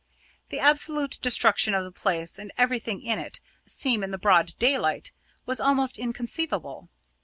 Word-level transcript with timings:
The 0.49 0.57
absolute 0.57 1.19
destruction 1.21 1.75
of 1.75 1.83
the 1.83 1.91
place 1.91 2.39
and 2.39 2.51
everything 2.57 3.03
in 3.03 3.19
it 3.19 3.39
seen 3.67 4.03
in 4.03 4.09
the 4.09 4.17
broad 4.17 4.57
daylight 4.57 5.11
was 5.45 5.59
almost 5.59 5.99
inconceivable. 5.99 6.89